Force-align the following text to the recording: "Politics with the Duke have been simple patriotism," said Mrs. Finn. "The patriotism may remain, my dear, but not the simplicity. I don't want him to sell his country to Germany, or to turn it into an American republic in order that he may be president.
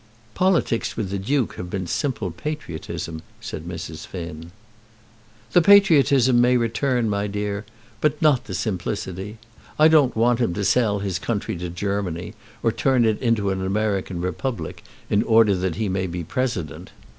"Politics 0.33 0.97
with 0.97 1.11
the 1.11 1.19
Duke 1.19 1.57
have 1.57 1.69
been 1.69 1.85
simple 1.85 2.31
patriotism," 2.31 3.21
said 3.39 3.65
Mrs. 3.67 4.07
Finn. 4.07 4.49
"The 5.51 5.61
patriotism 5.61 6.41
may 6.41 6.57
remain, 6.57 7.07
my 7.07 7.27
dear, 7.27 7.67
but 8.01 8.19
not 8.19 8.45
the 8.45 8.55
simplicity. 8.55 9.37
I 9.77 9.87
don't 9.89 10.15
want 10.17 10.39
him 10.39 10.55
to 10.55 10.65
sell 10.65 10.97
his 10.97 11.19
country 11.19 11.55
to 11.57 11.69
Germany, 11.69 12.33
or 12.63 12.71
to 12.71 12.77
turn 12.79 13.05
it 13.05 13.21
into 13.21 13.51
an 13.51 13.63
American 13.63 14.19
republic 14.21 14.83
in 15.07 15.21
order 15.21 15.53
that 15.53 15.75
he 15.75 15.87
may 15.87 16.07
be 16.07 16.23
president. 16.23 16.89